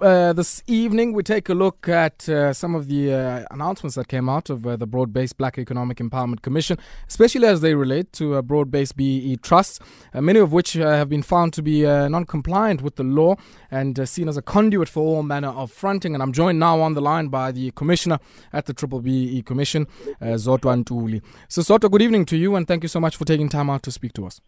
[0.00, 4.08] uh, this evening, we take a look at uh, some of the uh, announcements that
[4.08, 6.78] came out of uh, the Broad Based Black Economic Empowerment Commission,
[7.08, 9.80] especially as they relate to uh, broad based BEE trusts,
[10.14, 13.36] uh, many of which have been found to be non compliant with the law
[13.70, 16.14] and seen as a conduit for all manner of fronting.
[16.14, 18.18] And I'm joined now on the line by the Commissioner
[18.52, 19.86] at the Triple BEE Commission,
[20.20, 21.22] uh, Ntuli.
[21.48, 23.82] So, Zodwa, good evening to you, and thank you so much for taking time out
[23.84, 24.40] to speak to us.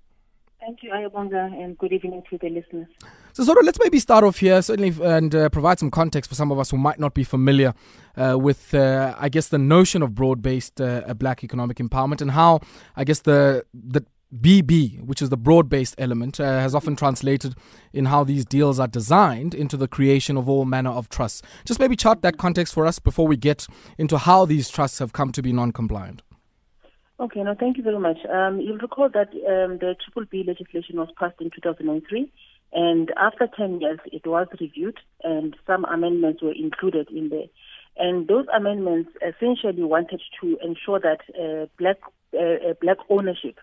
[0.60, 2.86] Thank you, Ayabonga, and good evening to the listeners.
[3.32, 6.34] So, sort of, let's maybe start off here, certainly, and uh, provide some context for
[6.34, 7.72] some of us who might not be familiar
[8.16, 12.60] uh, with, uh, I guess, the notion of broad-based uh, black economic empowerment and how,
[12.94, 14.04] I guess, the the
[14.38, 17.54] BB, which is the broad-based element, uh, has often translated
[17.92, 21.42] in how these deals are designed into the creation of all manner of trusts.
[21.64, 23.66] Just maybe chart that context for us before we get
[23.98, 26.22] into how these trusts have come to be non-compliant.
[27.20, 28.16] Okay, no, thank you very much.
[28.32, 32.32] Um, you'll recall that um, the Triple B legislation was passed in 2003,
[32.72, 37.44] and after 10 years, it was reviewed, and some amendments were included in there.
[37.98, 41.98] And those amendments essentially wanted to ensure that uh, black
[42.32, 43.58] uh, uh black ownership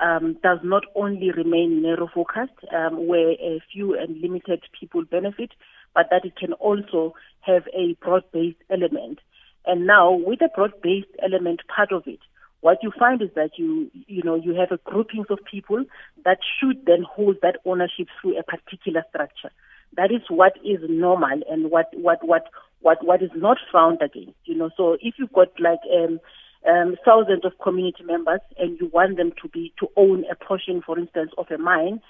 [0.00, 5.50] um, does not only remain narrow focused, um, where a few and limited people benefit,
[5.96, 9.18] but that it can also have a broad based element.
[9.66, 12.20] And now, with a broad based element part of it,
[12.60, 15.84] what you find is that you you know you have a groupings of people
[16.24, 19.50] that should then hold that ownership through a particular structure.
[19.96, 22.48] That is what is normal and what what what
[22.80, 24.38] what what is not found against.
[24.44, 26.20] You know, so if you've got like um,
[26.68, 30.82] um, thousands of community members and you want them to be to own a portion,
[30.84, 32.00] for instance, of a mine.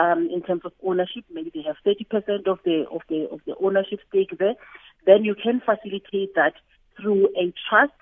[0.00, 3.56] Um, in terms of ownership, maybe they have 30% of the of the of the
[3.60, 4.54] ownership stake there.
[5.04, 6.52] Then you can facilitate that
[6.96, 7.92] through a trust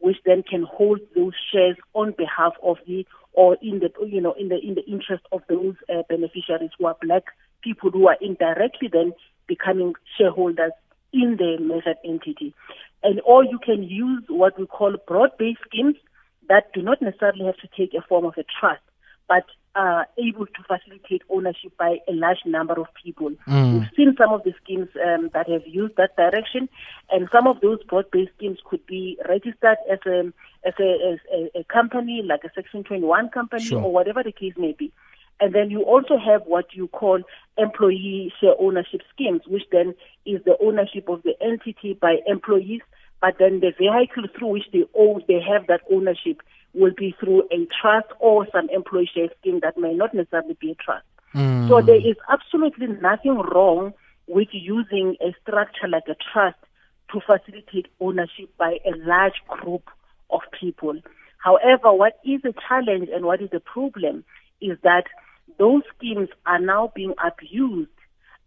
[0.00, 4.32] which then can hold those shares on behalf of the or in the you know
[4.32, 7.24] in the in the interest of those uh, beneficiaries who are black
[7.62, 9.12] people who are indirectly then
[9.46, 10.72] becoming shareholders
[11.12, 12.54] in the measured entity.
[13.02, 15.96] And or you can use what we call broad-based schemes
[16.48, 18.82] that do not necessarily have to take a form of a trust
[19.28, 19.44] but
[19.74, 23.30] are able to facilitate ownership by a large number of people.
[23.46, 23.74] Mm.
[23.74, 26.68] We've seen some of the schemes um, that have used that direction,
[27.10, 30.32] and some of those broad-based schemes could be registered as a
[30.66, 33.80] as a, as a, a company, like a Section 21 company, sure.
[33.80, 34.92] or whatever the case may be.
[35.40, 37.20] And then you also have what you call
[37.56, 39.94] employee share ownership schemes, which then
[40.26, 42.80] is the ownership of the entity by employees,
[43.20, 46.42] but then the vehicle through which they own, they have that ownership
[46.74, 50.72] will be through a trust or some employee share scheme that may not necessarily be
[50.72, 51.04] a trust.
[51.34, 51.68] Mm.
[51.68, 53.94] So there is absolutely nothing wrong
[54.26, 56.58] with using a structure like a trust
[57.12, 59.88] to facilitate ownership by a large group
[60.30, 60.94] of people.
[61.38, 64.24] However, what is a challenge and what is a problem
[64.60, 65.04] is that
[65.58, 67.90] those schemes are now being abused.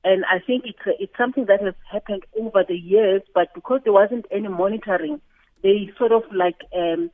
[0.04, 3.94] And I think it's, it's something that has happened over the years, but because there
[3.94, 5.22] wasn't any monitoring,
[5.64, 7.12] they sort of like um,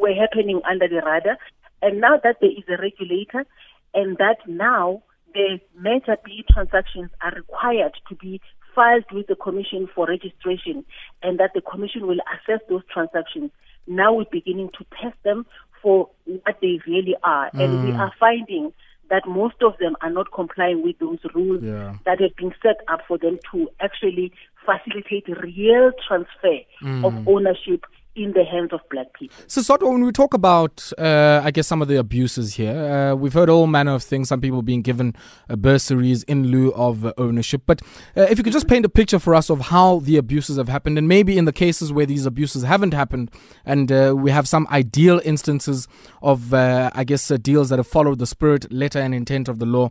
[0.00, 1.38] were happening under the radar.
[1.82, 3.46] And now that there is a regulator
[3.94, 5.02] and that now
[5.34, 8.40] the major BE transactions are required to be
[8.74, 10.84] filed with the commission for registration
[11.22, 13.50] and that the commission will assess those transactions.
[13.86, 15.46] Now we're beginning to test them
[15.82, 17.50] for what they really are.
[17.52, 17.64] Mm.
[17.64, 17.98] And we mm.
[17.98, 18.72] are finding
[19.10, 21.94] that most of them are not complying with those rules yeah.
[22.04, 24.32] that have been set up for them to actually
[24.64, 27.04] facilitate real transfer mm.
[27.06, 27.84] of ownership
[28.16, 29.36] in the hands of black people.
[29.46, 33.14] So, Soto, when we talk about, uh, I guess, some of the abuses here, uh,
[33.14, 35.14] we've heard all manner of things, some people being given
[35.50, 37.62] uh, bursaries in lieu of uh, ownership.
[37.66, 37.82] But
[38.16, 40.68] uh, if you could just paint a picture for us of how the abuses have
[40.68, 43.30] happened, and maybe in the cases where these abuses haven't happened,
[43.66, 45.86] and uh, we have some ideal instances
[46.22, 49.90] of, I guess, deals that have followed the spirit, letter, and intent of the law,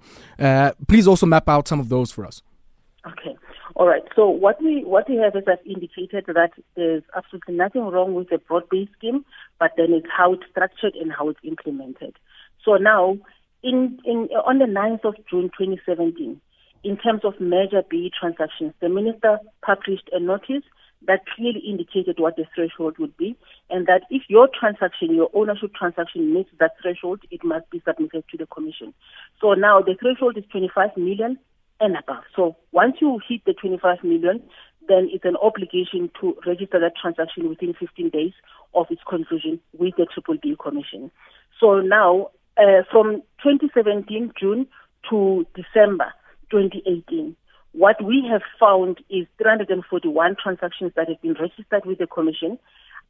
[0.87, 2.41] please also map out some of those for us.
[3.07, 3.37] Okay.
[3.75, 4.03] All right.
[4.15, 8.29] So what we what we have is I've indicated that there's absolutely nothing wrong with
[8.29, 9.25] the broad-based scheme,
[9.59, 12.15] but then it's how it's structured and how it's implemented.
[12.63, 13.17] So now,
[13.63, 16.39] in, in on the 9th of June 2017,
[16.85, 20.63] in terms of major BE transactions, the minister published a notice
[21.05, 23.35] that clearly indicated what the threshold would be,
[23.69, 28.23] and that if your transaction, your ownership transaction meets that threshold, it must be submitted
[28.31, 28.93] to the commission.
[29.41, 31.37] So now the threshold is 25 million
[31.79, 32.23] and above.
[32.35, 34.41] So once you hit the 25 million,
[34.87, 38.33] then it's an obligation to register that transaction within 15 days
[38.73, 41.11] of its conclusion with the Triple B Commission.
[41.59, 44.67] So now, uh, from 2017 June
[45.09, 46.13] to December
[46.51, 47.35] 2018,
[47.73, 52.57] what we have found is 341 transactions that have been registered with the Commission.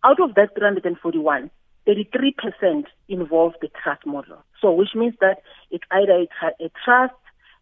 [0.04, 1.52] Out of that 341,
[1.88, 4.44] 33% involve the trust model.
[4.60, 7.14] So, which means that it's either a, a trust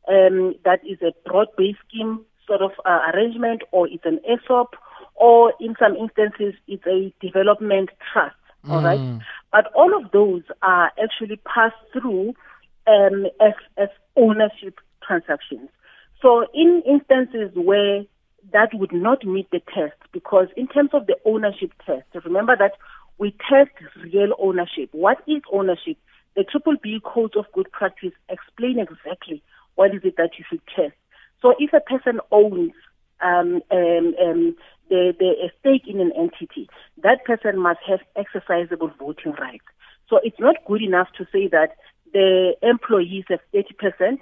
[0.07, 4.75] um, that is a broad-based scheme, sort of uh, arrangement or it's an ESOP
[5.15, 8.35] or in some instances it's a development trust.
[8.69, 8.83] All mm.
[8.83, 9.21] right,
[9.51, 12.33] but all of those are actually passed through
[12.87, 15.69] um, as, as ownership transactions.
[16.21, 18.03] So in instances where
[18.51, 22.73] that would not meet the test, because in terms of the ownership test, remember that
[23.17, 23.71] we test
[24.01, 24.89] real ownership.
[24.91, 25.97] What is ownership?
[26.35, 29.43] The Triple B Codes of Good Practice explain exactly
[29.75, 30.95] what is it that you should test.
[31.41, 32.71] So if a person owns
[33.21, 34.55] um, um, um,
[34.89, 36.69] the, the a stake in an entity,
[37.01, 39.65] that person must have exercisable voting rights.
[40.09, 41.75] So it's not good enough to say that
[42.13, 44.19] the employees have 30%,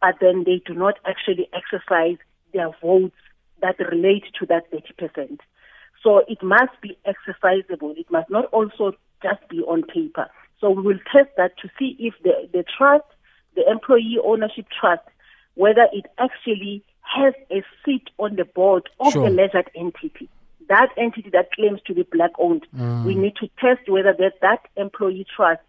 [0.00, 2.18] but then they do not actually exercise
[2.52, 3.16] their votes
[3.60, 5.38] that relate to that 30%.
[6.02, 7.96] So it must be exercisable.
[7.96, 10.28] It must not also just be on paper.
[10.60, 13.04] So we will test that to see if the, the trust,
[13.54, 15.02] the employee ownership trust,
[15.54, 19.28] whether it actually has a seat on the board of sure.
[19.28, 20.28] the measured entity.
[20.68, 23.04] That entity that claims to be black owned, mm.
[23.04, 25.60] we need to test whether that, that employee trust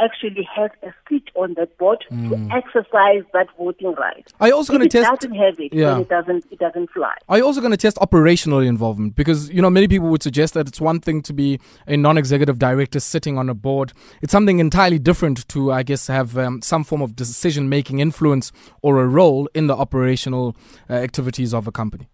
[0.00, 2.30] actually has a seat on that board mm.
[2.30, 2.50] to hmm.
[2.52, 4.26] exercise that voting right.
[4.40, 5.20] Are you also going to test?
[5.20, 5.72] Doesn't have it.
[5.72, 5.98] Yeah.
[6.00, 6.44] it doesn't.
[6.50, 7.14] It doesn't fly.
[7.28, 9.14] Are you also going to test operational involvement?
[9.14, 12.58] Because you know many people would suggest that it's one thing to be a non-executive
[12.58, 13.92] director sitting on a board.
[14.22, 18.52] It's something entirely different to, I guess, have um, some form of decision-making influence
[18.82, 20.56] or a role in the operational
[20.88, 22.08] uh, activities of a company.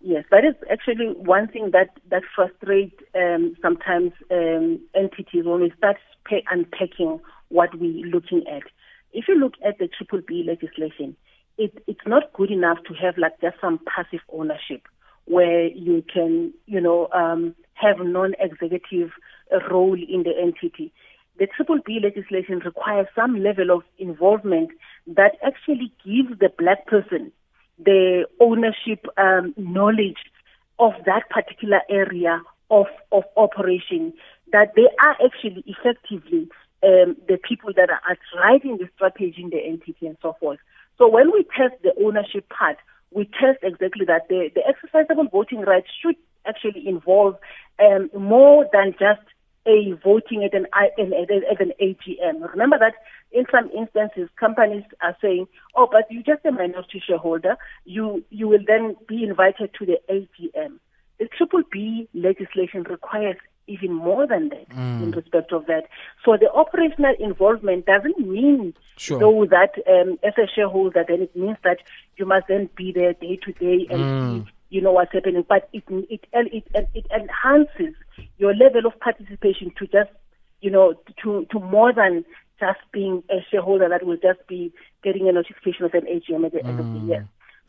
[0.00, 5.72] Yes, that is actually one thing that that frustrates um, sometimes um, entities when we
[5.76, 5.96] start
[6.50, 8.62] unpacking what we're looking at.
[9.12, 11.16] If you look at the Triple B legislation,
[11.56, 14.86] it, it's not good enough to have like just some passive ownership
[15.24, 19.10] where you can, you know, um, have non-executive
[19.70, 20.92] role in the entity.
[21.38, 24.70] The Triple B legislation requires some level of involvement
[25.06, 27.32] that actually gives the black person
[27.78, 30.18] the ownership um, knowledge
[30.78, 34.12] of that particular area of, of operation,
[34.52, 36.48] that they are actually effectively
[36.82, 40.58] um, the people that are driving the strategy in the entity and so forth.
[40.96, 42.76] So when we test the ownership part,
[43.10, 46.16] we test exactly that the, the exercisable voting rights should
[46.46, 47.36] actually involve
[47.78, 49.22] um, more than just
[49.66, 52.50] a voting at an, at an AGM.
[52.50, 52.94] Remember that
[53.32, 55.46] in some instances, companies are saying,
[55.76, 57.56] "Oh, but you're just a minority shareholder.
[57.84, 60.78] You you will then be invited to the AGM."
[61.18, 63.36] The Triple B legislation requires
[63.68, 65.02] even more than that mm.
[65.02, 65.84] in respect of that.
[66.24, 69.18] So the operational involvement doesn't mean sure.
[69.18, 71.78] though that um, as a shareholder, then it means that
[72.16, 74.44] you must then be there day to day and mm.
[74.44, 75.44] see, you know what's happening.
[75.48, 77.94] But it it it it, it enhances
[78.38, 80.10] your level of participation to just
[80.60, 82.24] you know to to more than
[82.60, 84.72] just being a shareholder that will just be
[85.04, 86.68] getting a notification of an AGM at the mm.
[86.68, 87.08] end of the mm.
[87.08, 87.28] year.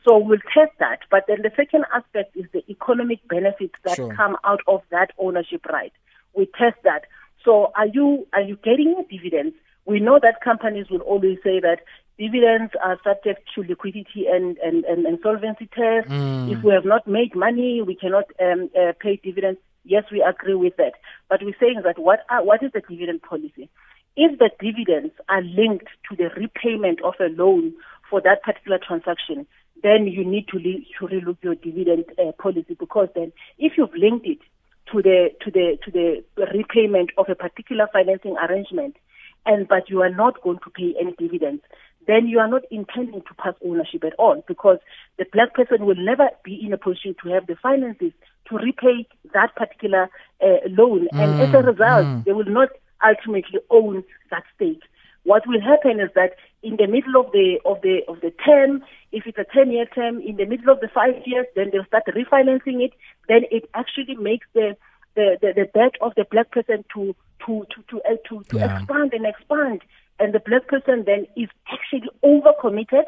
[0.10, 1.02] So we'll test that.
[1.12, 4.12] But then the second aspect is the economic benefits that sure.
[4.16, 5.94] come out of that ownership right.
[6.34, 7.04] We test that.
[7.46, 9.56] So are you are you getting dividends?
[9.86, 11.82] We know that companies will always say that
[12.18, 16.12] dividends are subject to liquidity and, and, and, and solvency tests.
[16.12, 16.58] Mm.
[16.58, 19.60] If we have not made money, we cannot um, uh, pay dividends.
[19.86, 20.94] Yes, we agree with that.
[21.30, 23.70] But we're saying that what are, what is the dividend policy?
[24.18, 27.74] If the dividends are linked to the repayment of a loan
[28.10, 29.46] for that particular transaction,
[29.82, 33.94] then you need to, le- to relook your dividend uh, policy because then if you've
[33.94, 34.40] linked it
[34.92, 36.24] to the to the to the
[36.54, 38.96] repayment of a particular financing arrangement,
[39.46, 41.62] and but you are not going to pay any dividends,
[42.08, 44.80] then you are not intending to pass ownership at all because
[45.18, 48.12] the black person will never be in a position to have the finances
[48.50, 50.10] to repay that particular
[50.42, 52.24] uh, loan, mm, and as a result, mm.
[52.26, 52.70] they will not
[53.06, 54.82] ultimately own that stake.
[55.24, 58.84] What will happen is that in the middle of the of the of the term,
[59.12, 61.86] if it's a ten year term, in the middle of the five years, then they'll
[61.86, 62.94] start refinancing it.
[63.28, 64.76] Then it actually makes the
[65.16, 68.58] the, the, the debt of the black person to to to to uh, to, to
[68.58, 68.80] yeah.
[68.80, 69.82] expand and expand,
[70.20, 73.06] and the black person then is actually overcommitted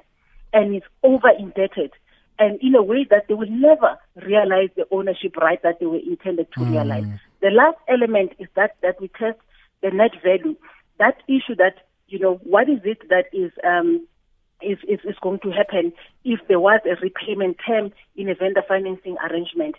[0.54, 1.92] and is over indebted,
[2.40, 6.00] and in a way that they will never realize the ownership right that they were
[6.00, 6.72] intended to mm.
[6.72, 7.06] realize.
[7.42, 9.40] The last element is that that we test
[9.82, 10.56] the net value.
[11.00, 11.76] That issue that
[12.12, 14.06] you know, what is it that is um,
[14.62, 18.64] is, is, is going to happen if there was a repayment term in a vendor
[18.68, 19.76] financing arrangement?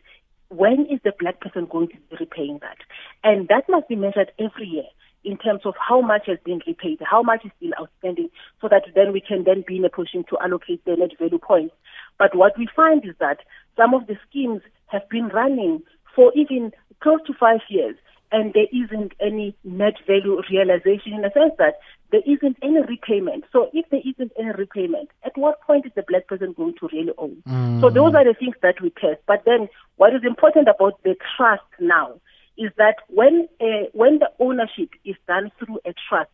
[0.49, 2.79] When is the black person going to be repaying that?
[3.23, 4.89] And that must be measured every year
[5.25, 8.29] in terms of how much has been repaid, how much is still outstanding,
[8.61, 11.39] so that then we can then be in a position to allocate the net value
[11.39, 11.75] points.
[12.19, 13.39] But what we find is that
[13.77, 15.83] some of the schemes have been running
[16.15, 17.97] for even close to five years
[18.33, 21.79] and there isn't any net value realization in the sense that
[22.11, 23.45] there isn't any repayment.
[23.53, 26.89] So if there isn't any repayment, at what point is the black person going to
[26.93, 27.43] really own?
[27.47, 27.81] Mm.
[27.81, 29.21] So those are the things that we test.
[29.27, 32.21] But then what is important about the trust now
[32.57, 36.31] is that when uh, when the ownership is done through a trust,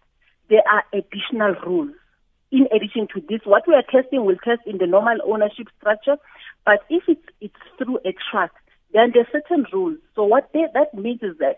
[0.49, 1.95] there are additional rules.
[2.50, 6.17] In addition to this, what we are testing will test in the normal ownership structure,
[6.64, 8.55] but if it's it's through a trust,
[8.93, 9.99] then there are certain rules.
[10.14, 11.57] So what they, that means is that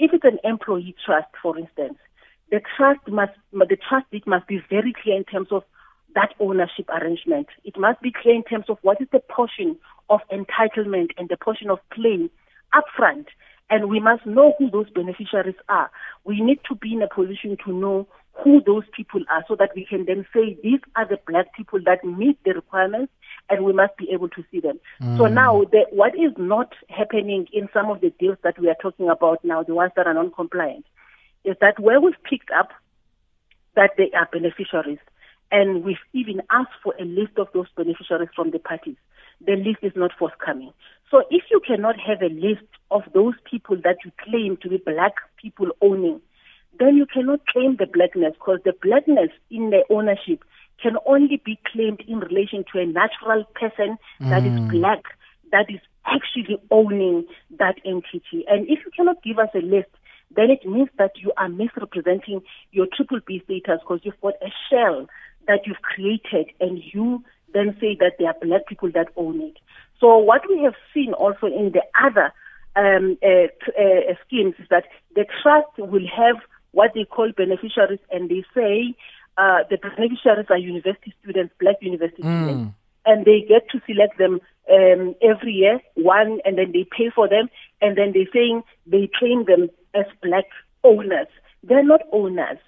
[0.00, 1.98] if it's an employee trust, for instance,
[2.50, 5.62] the trust must the trust it must be very clear in terms of
[6.14, 7.46] that ownership arrangement.
[7.64, 9.76] It must be clear in terms of what is the portion
[10.08, 12.30] of entitlement and the portion of claim
[12.74, 13.26] upfront
[13.68, 15.90] and we must know who those beneficiaries are.
[16.24, 18.08] We need to be in a position to know
[18.42, 21.78] who those people are so that we can then say these are the black people
[21.84, 23.12] that meet the requirements
[23.50, 24.78] and we must be able to see them.
[25.02, 25.18] Mm.
[25.18, 28.76] So now the, what is not happening in some of the deals that we are
[28.80, 30.86] talking about now, the ones that are non-compliant,
[31.44, 32.70] is that where we've picked up
[33.74, 34.98] that they are beneficiaries
[35.50, 38.96] and we've even asked for a list of those beneficiaries from the parties,
[39.44, 40.72] the list is not forthcoming.
[41.10, 44.76] So if you cannot have a list of those people that you claim to be
[44.76, 46.20] black people owning,
[46.78, 50.44] then you cannot claim the blackness because the blackness in the ownership
[50.82, 54.70] can only be claimed in relation to a natural person that is mm.
[54.70, 55.02] black,
[55.52, 57.26] that is actually owning
[57.58, 58.44] that entity.
[58.48, 59.90] And if you cannot give us a list,
[60.34, 64.50] then it means that you are misrepresenting your triple B status because you've got a
[64.70, 65.06] shell
[65.48, 67.22] that you've created and you
[67.52, 69.56] then say that there are black people that own it.
[69.98, 72.32] So what we have seen also in the other
[72.76, 74.84] um, uh, uh, schemes is that
[75.16, 76.36] the trust will have
[76.72, 78.94] what they call beneficiaries, and they say
[79.40, 82.44] uh, the beneficiaries are university students, black university mm.
[82.44, 82.74] students,
[83.06, 87.26] and they get to select them um, every year, one, and then they pay for
[87.28, 87.48] them,
[87.80, 90.44] and then they're saying they train them as black
[90.84, 91.28] owners.
[91.62, 92.58] They're not owners.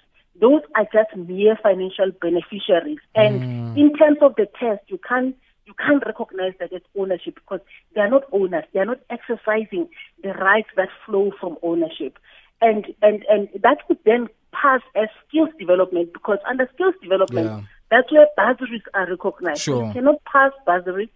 [0.41, 2.99] Those are just mere financial beneficiaries.
[3.13, 3.77] And mm.
[3.77, 7.61] in terms of the test, you can't you can't recognize that as ownership because
[7.95, 8.65] they are not owners.
[8.73, 9.87] They are not exercising
[10.21, 12.19] the rights that flow from ownership.
[12.61, 14.27] And, and, and that would then
[14.61, 17.61] pass as skills development because under skills development, yeah.
[17.91, 19.61] that's where bursaries are recognized.
[19.61, 19.87] Sure.
[19.87, 21.09] you cannot pass bursaries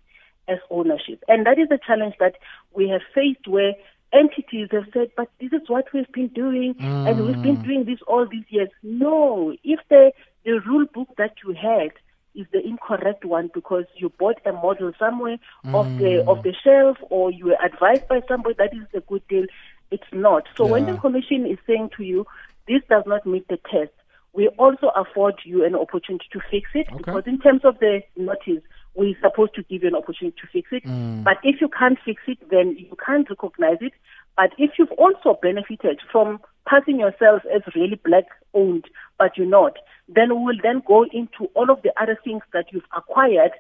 [0.48, 1.24] as ownership.
[1.28, 2.36] And that is a challenge that
[2.74, 3.74] we have faced where
[4.14, 7.10] entities have said, but this is what we've been doing mm.
[7.10, 7.66] and we've been mm.
[7.66, 8.70] doing this all these years.
[8.84, 10.12] No, if the,
[10.46, 11.92] the rule book that you had
[12.36, 15.76] is the incorrect one because you bought a model somewhere mm.
[15.76, 19.28] of the of the shelf or you were advised by somebody that is a good
[19.28, 19.46] deal.
[19.90, 20.44] It's not.
[20.56, 20.72] So yeah.
[20.74, 22.28] when the commission is saying to you,
[22.68, 23.92] this does not meet the test,
[24.34, 26.98] we also afford you an opportunity to fix it okay.
[26.98, 30.70] because in terms of the notice, we're supposed to give you an opportunity to fix
[30.72, 30.84] it.
[30.84, 31.24] Mm.
[31.24, 33.94] But if you can't fix it, then you can't recognize it.
[34.36, 38.86] But if you've also benefited from passing yourself as really black owned,
[39.18, 42.66] but you're not, then we will then go into all of the other things that
[42.72, 43.52] you've acquired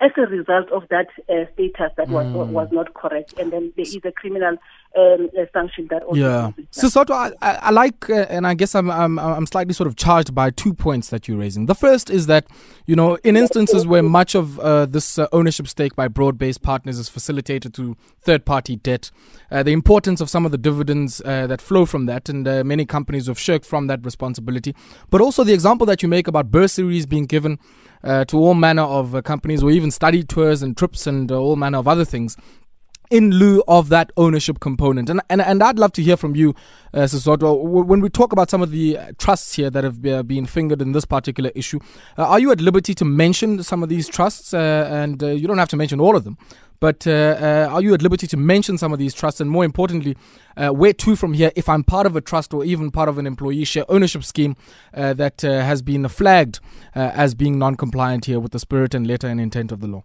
[0.00, 2.48] as a result of that uh, status that was mm.
[2.48, 4.56] was not correct, and then there is a criminal
[4.96, 6.20] um, sanction that also.
[6.20, 6.50] Yeah.
[6.70, 9.96] So, Soto, I, I like, uh, and I guess I'm, I'm I'm slightly sort of
[9.96, 11.66] charged by two points that you're raising.
[11.66, 12.46] The first is that
[12.86, 16.98] you know, in instances where much of uh, this uh, ownership stake by broad-based partners
[16.98, 19.10] is facilitated through third-party debt,
[19.50, 22.62] uh, the importance of some of the dividends uh, that flow from that, and uh,
[22.62, 24.74] many companies have shirked from that responsibility.
[25.10, 27.58] But also the example that you make about bursaries being given
[28.02, 31.40] uh, to all manner of uh, companies, or even study tours and trips and uh,
[31.40, 32.36] all manner of other things
[33.10, 35.10] in lieu of that ownership component.
[35.10, 36.54] And, and, and I'd love to hear from you,
[36.92, 40.46] uh, Sisotwa, when we talk about some of the uh, trusts here that have been
[40.46, 41.78] fingered in this particular issue,
[42.18, 44.54] uh, are you at liberty to mention some of these trusts?
[44.54, 46.38] Uh, and uh, you don't have to mention all of them.
[46.80, 49.40] But uh, uh, are you at liberty to mention some of these trusts?
[49.40, 50.16] And more importantly,
[50.56, 53.16] uh, where to from here if I'm part of a trust or even part of
[53.16, 54.54] an employee share ownership scheme
[54.92, 56.60] uh, that uh, has been flagged
[56.94, 59.86] uh, as being non compliant here with the spirit and letter and intent of the
[59.86, 60.04] law?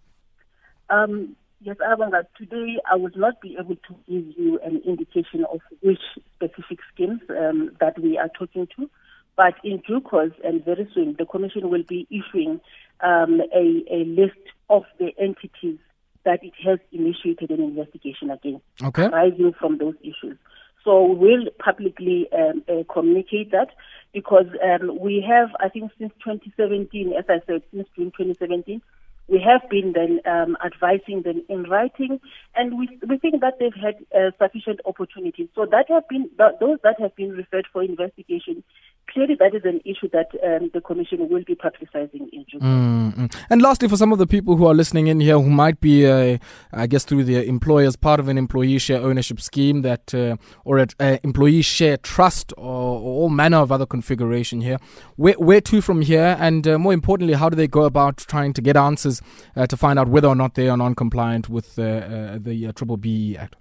[0.88, 5.60] Um, yes, Abanga, today I would not be able to give you an indication of
[5.82, 6.00] which
[6.36, 8.90] specific schemes um, that we are talking to.
[9.36, 12.60] But in due course and very soon, the Commission will be issuing
[13.00, 15.78] um, a, a list of the entities
[16.24, 19.04] that it has initiated an investigation against, okay.
[19.04, 20.36] arising from those issues.
[20.84, 23.68] So we'll publicly um, uh, communicate that
[24.12, 28.82] because um, we have, I think, since 2017, as I said, since June 2017,
[29.30, 32.20] we have been then um, advising them in writing,
[32.56, 35.48] and we we think that they've had uh, sufficient opportunities.
[35.54, 38.64] So that have been those that have been referred for investigation
[39.12, 42.60] clearly that is an issue that um, the Commission will be publicizing in June.
[42.60, 43.26] Mm-hmm.
[43.50, 46.06] And lastly, for some of the people who are listening in here who might be,
[46.06, 46.38] uh,
[46.72, 50.78] I guess, through their employers, part of an employee share ownership scheme that, uh, or
[50.78, 54.78] an uh, employee share trust, or, or, all manner of other configuration here,
[55.16, 56.36] where, where to from here?
[56.38, 59.20] And uh, more importantly, how do they go about trying to get answers
[59.56, 63.36] uh, to find out whether or not they are non compliant with the Triple B
[63.36, 63.56] Act?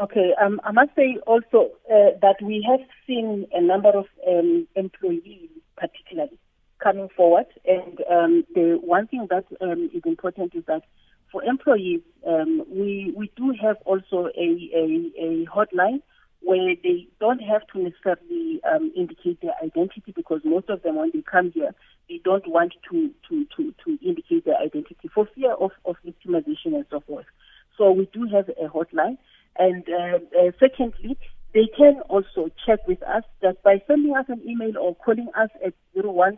[0.00, 4.66] Okay, um, I must say also uh, that we have seen a number of um,
[4.74, 6.36] employees, particularly,
[6.82, 7.46] coming forward.
[7.64, 10.82] And um, the one thing that um, is important is that
[11.30, 16.02] for employees, um, we we do have also a, a, a hotline
[16.40, 21.12] where they don't have to necessarily um, indicate their identity because most of them, when
[21.14, 21.72] they come here,
[22.08, 26.74] they don't want to to to, to indicate their identity for fear of, of victimization
[26.74, 27.26] and so forth.
[27.78, 29.18] So we do have a hotline.
[29.58, 31.16] And uh, uh, secondly,
[31.52, 35.50] they can also check with us just by sending us an email or calling us
[35.64, 36.36] at 012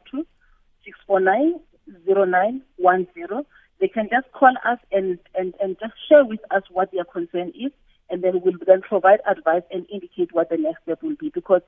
[0.84, 1.60] 649
[2.06, 3.44] 0910.
[3.80, 7.48] They can just call us and, and, and just share with us what their concern
[7.48, 7.72] is,
[8.10, 11.62] and then we'll then provide advice and indicate what the next step will be because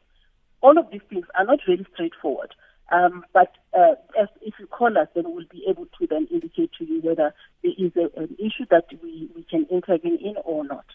[0.60, 2.54] all of these things are not really straightforward.
[2.90, 6.70] Um, but uh, as, if you call us, then we'll be able to then indicate
[6.78, 10.64] to you whether there is a, an issue that we, we can intervene in or
[10.64, 10.86] not.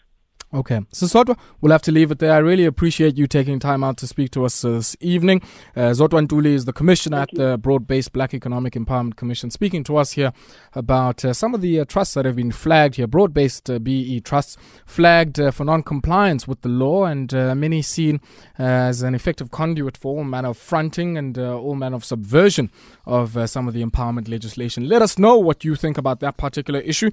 [0.54, 2.32] Okay, so Zodwa, we'll have to leave it there.
[2.32, 5.42] I really appreciate you taking time out to speak to us this evening.
[5.74, 9.82] Uh, Zodwa Ntuli is the commissioner at the Broad Based Black Economic Empowerment Commission, speaking
[9.82, 10.32] to us here
[10.72, 13.80] about uh, some of the uh, trusts that have been flagged here, broad based uh,
[13.80, 14.56] BE trusts
[14.86, 18.20] flagged uh, for non compliance with the law, and uh, many seen
[18.56, 22.70] as an effective conduit for all manner of fronting and all manner of subversion
[23.06, 24.86] of some of the empowerment legislation.
[24.86, 27.10] Let us know what you think about that particular issue.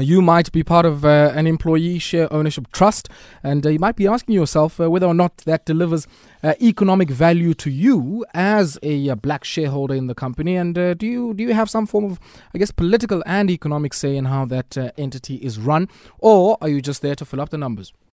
[0.00, 3.10] You might be part of uh, an employee share ownership trust,
[3.42, 6.06] and uh, you might be asking yourself uh, whether or not that delivers
[6.42, 10.56] uh, economic value to you as a uh, black shareholder in the company.
[10.56, 12.18] And uh, do you do you have some form of,
[12.54, 16.80] I guess, political and economic say in how that entity is run, or are you
[16.80, 17.92] just there to fill up the numbers?